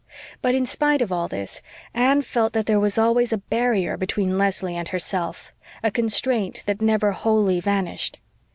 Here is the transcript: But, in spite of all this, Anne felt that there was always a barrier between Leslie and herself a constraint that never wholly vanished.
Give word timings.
But, 0.41 0.55
in 0.55 0.65
spite 0.65 1.03
of 1.03 1.11
all 1.11 1.27
this, 1.27 1.61
Anne 1.93 2.23
felt 2.23 2.53
that 2.53 2.65
there 2.65 2.79
was 2.79 2.97
always 2.97 3.31
a 3.31 3.37
barrier 3.37 3.97
between 3.97 4.35
Leslie 4.35 4.75
and 4.75 4.87
herself 4.87 5.53
a 5.83 5.91
constraint 5.91 6.63
that 6.65 6.81
never 6.81 7.11
wholly 7.11 7.59
vanished. 7.59 8.17